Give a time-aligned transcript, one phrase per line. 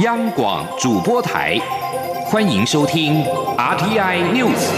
[0.00, 1.60] 央广主播台，
[2.24, 3.22] 欢迎收听
[3.58, 4.70] RTI News。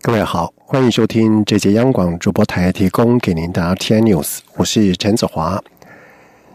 [0.00, 5.62] 各位好，欢迎收听这节央广主播台提供给您的 RTI News，我是陈子华。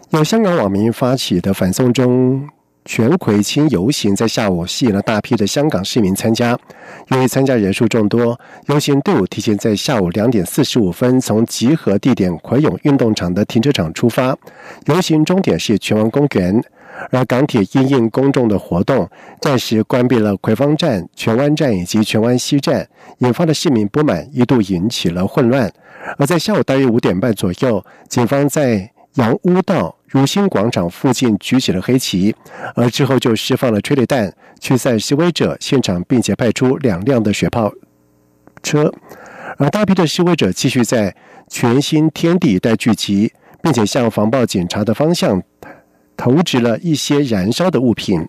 [0.10, 2.50] 由香港网民发起的反送中。
[2.90, 6.58] 全葵青游行在下午吸引了大批的香港市民参加，
[7.10, 14.36] 由于参加人数众多，游行队伍提前在下午两点四十五分从集合地点葵涌运动场的停车场出发，
[14.88, 16.60] 游行终点是荃湾公园。
[17.12, 19.08] 而港铁因应公众的活动，
[19.40, 25.72] 暂时关闭了葵芳站、荃湾站以及荃湾西站，引发的市民不满一度引起了混乱。
[26.18, 29.96] 而在下午大约五点半左右，警方在洋屋道。
[30.10, 32.36] 如新广场附近举起了黑旗，
[32.76, 37.72] 而之后就释放了催泪弹驱散示威者现场，并且派出两辆的雪炮
[38.64, 38.92] 车，
[39.58, 41.16] 而大批的示威者继续在
[41.48, 45.42] 全新天地一带聚集，并且向防暴警察的方向
[46.20, 48.28] 投掷了一些燃烧的物品。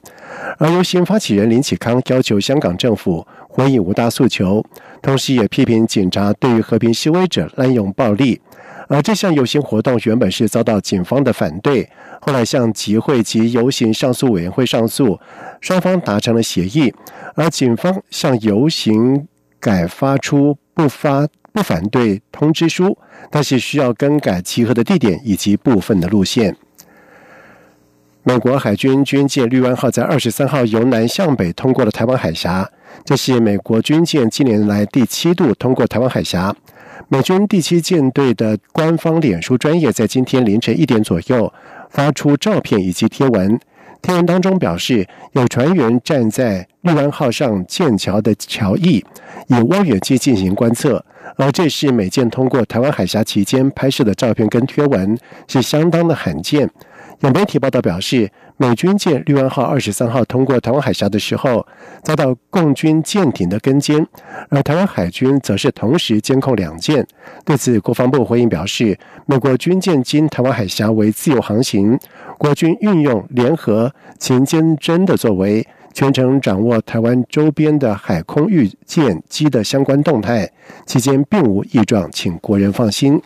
[0.59, 4.65] 而游行发起人林启康要求香港政府回应五大诉求，
[5.03, 8.41] 同时也批评警察对于和平示威者滥用暴力。
[8.89, 11.89] 而这项游行活动原本是遭到警方的反对，
[12.21, 15.19] 后来向集会及游行上诉委员会上诉，
[15.61, 16.95] 双方达成了协议。
[17.35, 19.27] 而警方向游行
[19.59, 22.97] 改发出不发不反对通知书，
[23.31, 26.57] 但是需要更改集合的地点以及部分的路线。
[28.31, 32.71] 美国海军军舰“绿湾号”在二十三号由南向北通过了台湾海峡，
[33.05, 36.55] 这是美国军舰近年来第七度通过台湾海峡。
[37.09, 41.53] 美军第七舰队的官方脸书专业在今天凌晨一点左右
[41.91, 43.59] 发出照片以及贴文，
[44.01, 49.05] 贴文当中表示有船员站在绿湾号上剑桥的桥翼，
[49.49, 56.71] 以望远镜进行观测，而这是美舰通过台湾海峡期间拍摄的照片跟贴文，是相当的罕见。
[57.21, 61.67] 有媒体报道表示，美军舰“绿湾号”二十三号通过台湾海峡的时候，
[62.03, 64.07] 遭到共军舰艇的跟监，
[64.49, 67.07] 而台湾海军则是同时监控两舰。
[67.45, 71.99] 对此，国防部回应表示，美国军舰经台湾海峡为自由航行，
[72.39, 80.51] 国军运用联合勤监侦的作为，全程掌握台湾周边的海空域舰机的相关动态，
[80.87, 83.21] 期间并无异状，请国人放心。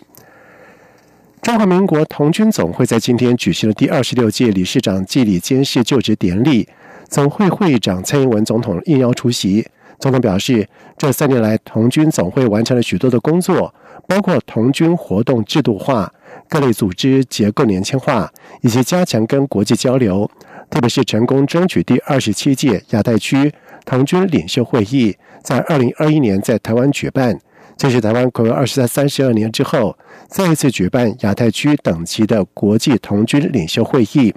[1.44, 6.66] 中华民国童军总会在今天举行了第二十六届理事长暨理监事就职典礼，
[7.10, 9.68] 总会会长蔡英文总统应邀出席。
[9.98, 10.66] 总统表示，
[10.96, 13.74] 这三年来童军总会完成了许多的工作，
[14.08, 16.10] 包括童军活动制度化、
[16.48, 20.28] 各类组织结构年轻化，以及加强跟国际交流，
[20.70, 23.52] 特别是成功争取第二十七届亚太区
[23.84, 27.38] 童军领袖会议在二零二一年在台湾举办。
[27.76, 29.96] 这是台湾暌违二十三十二年之后，
[30.28, 34.34] 再一次举办亚太区等级的国际童军领袖会议，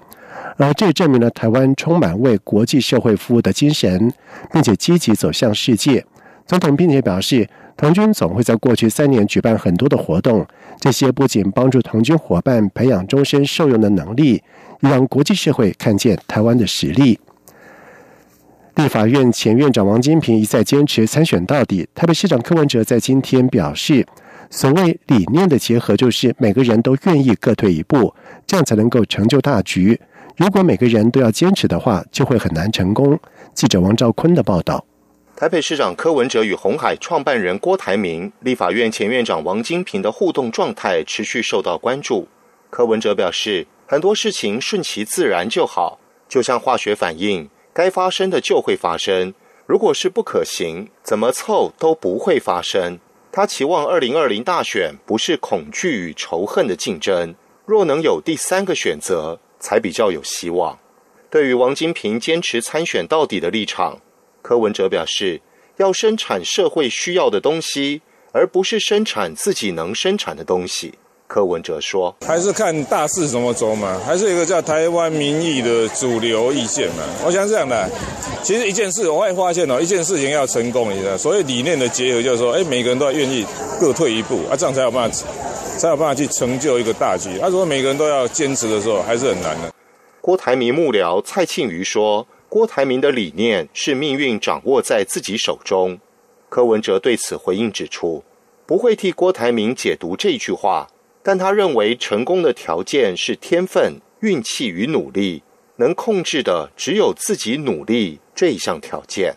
[0.57, 4.11] 而这也证明了台湾充满为国际社会服务的精神，
[4.51, 6.03] 并且积极走向世界。
[6.45, 10.45] 总统并且表示，童军总会在过去三年举办很多的活动，
[10.79, 14.41] 这些不仅帮助童军伙伴培养终身受用的能力，
[14.79, 17.19] 让国际社会看见台湾的实力。
[18.77, 21.89] 立法院前院长王金平一再坚持参选到底。
[21.95, 24.05] 台北市长柯文哲在今天表示，
[24.51, 28.13] 所谓理念的结合，就是每个人都愿意各退一步，
[28.45, 29.99] 这样才能够成就大局。
[30.35, 33.19] 如果每个人都要坚持的话，就会很难成功。
[33.55, 34.85] 记者王兆坤的报道。
[35.35, 42.27] 台北市长柯文哲与红海创办人郭台铭、立法院前院长王金平的互动状态持续受到关注。
[42.69, 45.99] 柯文哲表示，很多事情顺其自然就好，
[46.29, 47.49] 就像化学反应。
[47.77, 49.35] 该发生的就会发生，
[49.67, 52.97] 如果是不可行，怎么凑都不会发生。
[53.31, 57.35] 他期望二零二零大选不是恐惧与仇恨的竞争，
[57.67, 60.79] 若能有第三个选择，才比较有希望。
[61.29, 64.01] 对于王金平坚持参选到底的立场，
[64.41, 65.39] 柯文哲表示，
[65.75, 70.96] 要生产社会需要的东西，而不是生产自己能生产的东西。
[71.28, 77.03] 柯文哲说：“还是看大势怎么走嘛，还是一个叫台湾民意的主流意见嘛。
[77.26, 77.90] 我想这样的，
[78.41, 83.46] 其实一件事我会发现哦，一件事情要成功，你知道，所谓理念的结合，就是说，哎，每个人都要愿意
[83.79, 85.28] 各退一步啊，这样才有办法，
[85.78, 87.38] 才有办法去成就一个大局。
[87.40, 89.72] 啊，如果每个人都要坚持的时候，还是很难的。”
[90.22, 96.00] 郭台铭幕僚蔡庆瑜说：“郭台铭的理念是命运掌握在自己手中。”
[96.47, 98.24] 柯文哲对此回应指出
[98.66, 100.88] ：“不会替郭台铭解读这句话。”
[101.28, 105.44] 但他认为成功的条件是天分、运气与努力，
[105.76, 109.35] 能控制的只有自己努力这一项条件。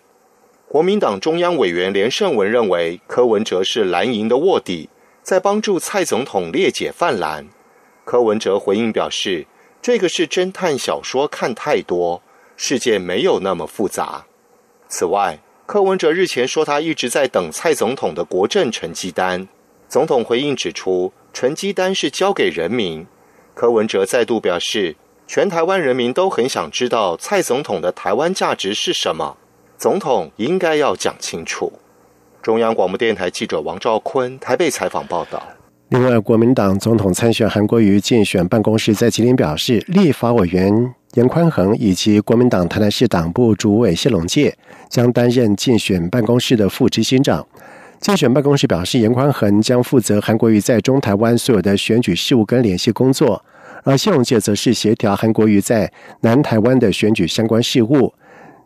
[0.69, 4.89] 国民党中央委员连胜文认为柯文哲是蓝营的卧底，
[5.25, 7.49] 在帮助蔡总统列解泛蓝。
[8.05, 9.49] 柯文哲回应表示
[9.83, 12.23] ：“这个是侦探小说看太多，
[12.57, 14.27] 世界没有那么复杂。”
[14.87, 19.49] 此外，柯文哲日前说他一直在等蔡总统的国政成绩单。
[19.89, 23.07] 总统回应指出，成绩单是交给人民。
[23.55, 24.97] 柯文哲再度表示，
[25.27, 29.37] 全台湾人民都很想知道蔡总统的台湾价值是什么。
[29.77, 31.73] 总统应该要讲清楚。
[32.43, 35.43] 中央广播电台记者王兆坤台北采访报道。
[35.89, 44.57] 另外，国民党总统参选韩国瑜竞选办公室在吉林表示，立法委员严宽恒以及国民党台南市党部主委谢龙介
[44.89, 47.47] 将担任竞选办公室的副执行长。
[48.01, 53.45] 竞选办公室表示，严宽恒将负责韩国瑜在中台湾所有的选举事务跟联系工作，
[53.85, 55.93] 而谢龙介则是协调韩国瑜在
[56.23, 58.15] 南台湾的选举相关事务。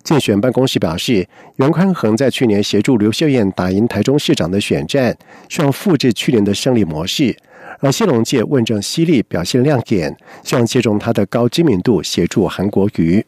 [0.04, 1.26] 竞选办公室表示，
[1.56, 5.16] 袁宽恒在去年协助刘秀燕打赢台中市长的选战，
[5.48, 7.36] 希望复制去年的胜利模式。
[7.80, 13.26] 而谢龙介问政犀利，表现亮眼，希望借重他的高知名度协助韩国瑜。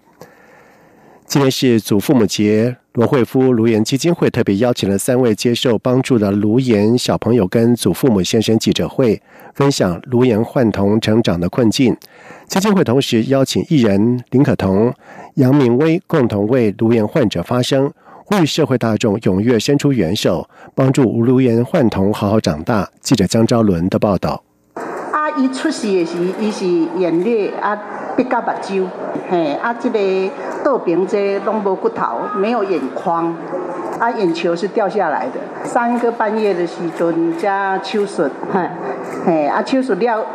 [1.26, 9.20] 今天是祖父母节，罗惠夫卢岩基金会特别邀请了三位接受帮助的卢岩小朋友跟祖父母现身记者会，
[9.52, 11.94] 分享卢岩患童成长的困境。
[12.46, 14.90] 基金会同时邀请艺人林可彤、
[15.34, 17.92] 杨明威共同为卢岩患者发声，
[18.24, 22.88] 呼吁社会大众踊跃伸出援手，帮助卢岩患童好好长大。
[23.02, 24.42] 记者江昭伦的报道。
[25.12, 26.64] 啊，伊出事的时，伊是
[26.98, 27.78] 眼裂啊，
[28.16, 28.86] 闭到目睭，
[29.28, 29.98] 嘿，啊，这个
[30.66, 33.32] 豆饼这拢无骨头，没有眼眶，
[34.00, 35.38] 啊，眼球是掉下来的。
[35.62, 38.68] 三个半夜的时阵加手术，嘿，
[39.24, 40.26] 嘿，啊，手术了，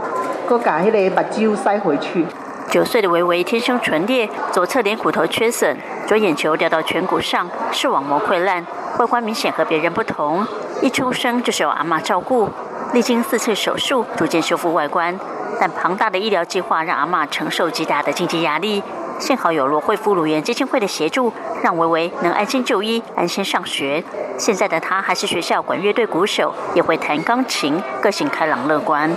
[0.47, 2.25] 搁把迄个目睭塞回去。
[2.69, 5.75] 九岁的维维天生唇裂，左侧脸骨头缺损，
[6.07, 8.65] 左眼球掉到颧骨上，视网膜溃烂，
[8.99, 10.47] 外观明显和别人不同。
[10.81, 12.47] 一出生就是由阿妈照顾。
[12.93, 15.19] 历经四次手术，逐渐修复外观，
[15.59, 18.81] 但庞大的医疗计划让阿妈承受极大的经济压力。
[19.21, 21.31] 幸好有罗惠夫鲁园基金会的协助，
[21.61, 24.03] 让维维能安心就医、安心上学。
[24.35, 29.15] 现在的他还是学校管乐队鼓手，也会弹钢琴，个性开朗乐观。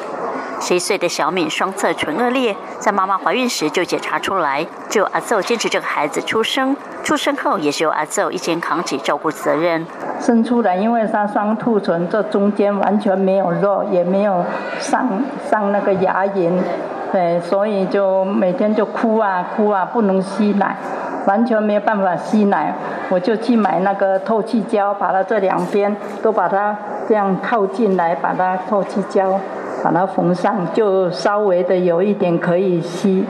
[0.60, 9.86] 十一岁的小敏双侧唇腭裂，在妈妈怀孕时就检查出来，只有阿奏坚持这个孩子出生，出生后也是由阿奏一肩扛起照顾责任。
[10.20, 14.44] 生出来，因为他双兔唇这中间完全没有肉，也没有
[14.78, 15.08] 上
[15.50, 16.52] 上那个牙龈，
[17.14, 20.74] 对，所以就每天就哭啊哭啊，不能吸奶，
[21.28, 22.74] 完全没有办法吸奶，
[23.08, 26.76] 我就去买那个透气胶，把它这两边都把它
[27.08, 29.38] 这样靠进来，把它透气胶。
[29.84, 33.22] 把它缝上，就稍微的有一点可以吸。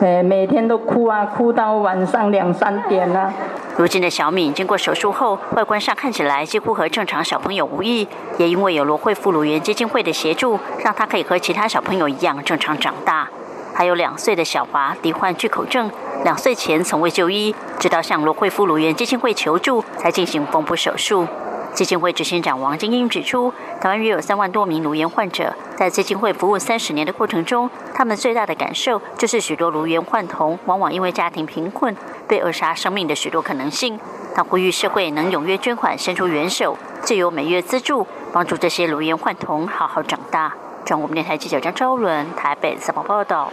[0.00, 3.32] 呃，每天都哭啊，哭到晚上两三点了。
[3.80, 8.06] 如今的小敏经过手术后，外观上看起来几乎和正常小朋友无异，
[8.36, 13.26] 也因为有罗惠妇乳源基金会的协助，让她可以和其他小朋友一样正常长大。
[13.72, 15.90] 还有两岁的小华罹患巨口症，
[16.24, 21.26] 两岁前从未就医，直到向罗惠妇乳源基金会求助，才进行缝补手术。
[21.74, 31.96] 基金会执行长王晶英指出，台湾约有三万多名颅炎患者，在基金会服务三十年的过程中，他们最大的感受就是许多颅炎患童往往因为家庭贫困，
[32.28, 33.98] 被扼杀生命的许多可能性。
[34.34, 40.52] 他呼吁社会能踊跃捐款，伸出援手，借由每月资助，帮助这些颅炎患童好好长大。
[40.84, 43.52] 中国电台记者张昭伦台北采访报道。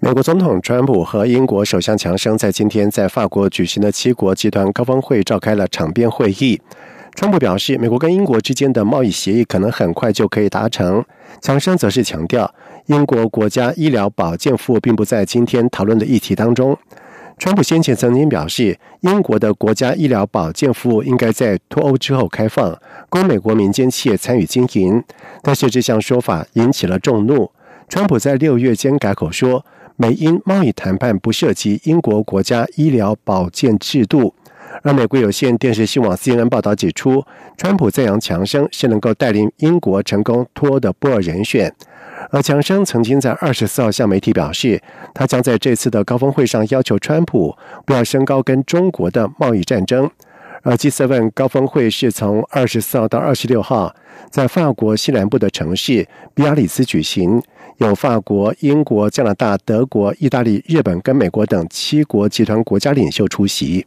[0.00, 6.60] 美国总统川普和英国首相强生在今天在法国举行的七国集团高峰会召开了场边会议。
[7.20, 11.04] 川普表示，美国跟英国之间的贸易协议可能很快就可以达成。
[11.40, 12.54] 强生则是强调，
[12.86, 16.78] 英国国家医疗保健服务并不在今天讨论的议题当中。
[17.36, 25.02] 川普先前曾经表示，英国的国家医疗保健服务应该在脱欧之后开放，供美国民间企业参与经营。
[25.42, 27.50] 但是这项说法引起了众怒。
[27.88, 34.34] 川普在六月间改口说，美英贸易谈判不涉及英国国家医疗保健制度。
[34.82, 37.24] 而美国有线电视新闻网 CNN 报道指出，
[37.56, 41.72] 川普赞扬强生是能够带领英国成功脱欧的不二人选。
[42.30, 44.82] 而强生曾经在二十四号向媒体表示，
[45.14, 47.56] 他将在这次的高峰会上要求川普
[47.86, 50.10] 不要升高跟中国的贸易战争。
[50.62, 53.94] 而 G7 高峰会是从二十四号到二十六号
[54.28, 57.40] 在法国西南部的城市比亚里斯举行，
[57.76, 63.86] 有法国、英国、加拿大、德国、意大利、日本跟美国等七国集团国家领袖出席。